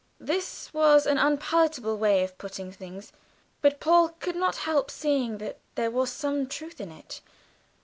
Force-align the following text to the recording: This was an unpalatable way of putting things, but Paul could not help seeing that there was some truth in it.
This 0.19 0.73
was 0.73 1.05
an 1.05 1.19
unpalatable 1.19 1.95
way 1.95 2.23
of 2.23 2.35
putting 2.39 2.71
things, 2.71 3.13
but 3.61 3.79
Paul 3.79 4.09
could 4.19 4.35
not 4.35 4.55
help 4.65 4.89
seeing 4.89 5.37
that 5.37 5.59
there 5.75 5.91
was 5.91 6.11
some 6.11 6.47
truth 6.47 6.81
in 6.81 6.91
it. 6.91 7.21